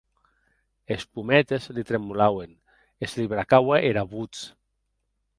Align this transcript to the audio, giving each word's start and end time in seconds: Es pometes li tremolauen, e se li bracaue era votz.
Es 0.93 1.03
pometes 1.17 1.67
li 1.77 1.83
tremolauen, 1.89 2.55
e 3.03 3.09
se 3.11 3.15
li 3.19 3.27
bracaue 3.35 3.77
era 3.91 4.05
votz. 4.15 4.41